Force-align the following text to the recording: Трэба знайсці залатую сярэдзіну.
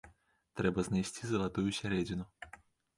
Трэба 0.61 0.85
знайсці 0.89 1.23
залатую 1.35 1.69
сярэдзіну. 1.83 2.25